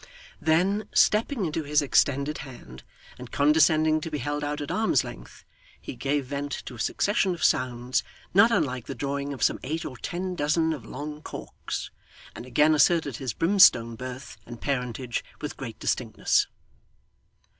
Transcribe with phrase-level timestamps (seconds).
[0.41, 2.81] Then, stepping into his extended hand,
[3.19, 5.45] and condescending to be held out at arm's length,
[5.79, 8.03] he gave vent to a succession of sounds,
[8.33, 11.91] not unlike the drawing of some eight or ten dozen of long corks,
[12.35, 16.47] and again asserted his brimstone birth and parentage with great distinctness.